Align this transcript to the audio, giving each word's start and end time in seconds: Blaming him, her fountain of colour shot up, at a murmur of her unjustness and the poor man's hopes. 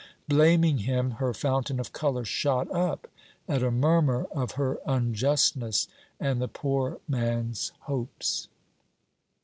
Blaming 0.27 0.79
him, 0.79 1.11
her 1.21 1.31
fountain 1.31 1.79
of 1.79 1.93
colour 1.93 2.25
shot 2.25 2.67
up, 2.71 3.07
at 3.47 3.61
a 3.61 3.69
murmur 3.69 4.25
of 4.31 4.53
her 4.53 4.79
unjustness 4.87 5.87
and 6.19 6.41
the 6.41 6.47
poor 6.47 6.97
man's 7.07 7.71
hopes. 7.81 8.47